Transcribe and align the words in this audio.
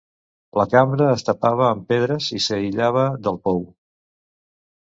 La 0.59 0.63
cambra 0.71 1.09
es 1.17 1.25
tapava 1.27 1.67
amb 1.67 1.85
pedres 1.93 2.31
i 2.39 2.43
s'aïllava 2.47 3.07
del 3.29 3.41
pou. 3.47 3.65